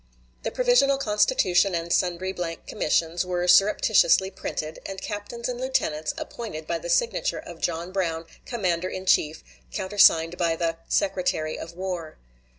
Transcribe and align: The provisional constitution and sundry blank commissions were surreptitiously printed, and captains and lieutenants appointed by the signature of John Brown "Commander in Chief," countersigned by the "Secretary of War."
The 0.41 0.49
provisional 0.49 0.97
constitution 0.97 1.75
and 1.75 1.93
sundry 1.93 2.31
blank 2.33 2.65
commissions 2.65 3.23
were 3.23 3.47
surreptitiously 3.47 4.31
printed, 4.31 4.79
and 4.83 4.99
captains 4.99 5.47
and 5.47 5.61
lieutenants 5.61 6.11
appointed 6.17 6.65
by 6.65 6.79
the 6.79 6.89
signature 6.89 7.37
of 7.37 7.61
John 7.61 7.91
Brown 7.91 8.25
"Commander 8.47 8.89
in 8.89 9.05
Chief," 9.05 9.43
countersigned 9.71 10.39
by 10.39 10.55
the 10.55 10.77
"Secretary 10.87 11.55
of 11.55 11.75
War." 11.77 12.17